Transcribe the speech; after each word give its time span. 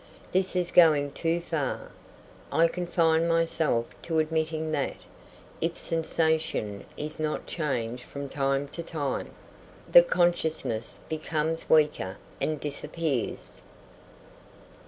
This 0.31 0.55
is 0.55 0.71
going 0.71 1.11
too 1.11 1.39
far. 1.39 1.91
I 2.51 2.67
confine 2.67 3.27
myself 3.27 3.85
to 4.01 4.17
admitting 4.17 4.71
that, 4.71 4.95
if 5.61 5.77
sensation 5.77 6.85
is 6.97 7.19
not 7.19 7.45
changed 7.45 8.03
from 8.05 8.27
time 8.27 8.67
to 8.69 8.81
time, 8.81 9.29
the 9.91 10.01
consciousness 10.01 11.01
becomes 11.07 11.69
weaker 11.69 12.17
and 12.41 12.59
disappears. 12.59 13.61